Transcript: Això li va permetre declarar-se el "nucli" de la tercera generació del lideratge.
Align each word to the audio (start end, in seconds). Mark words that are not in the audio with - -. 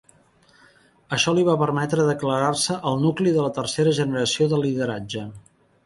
Això 1.17 1.33
li 1.39 1.43
va 1.49 1.55
permetre 1.65 2.07
declarar-se 2.09 2.79
el 2.93 2.99
"nucli" 3.05 3.37
de 3.39 3.47
la 3.49 3.55
tercera 3.61 3.97
generació 4.03 4.53
del 4.55 4.69
lideratge. 4.71 5.33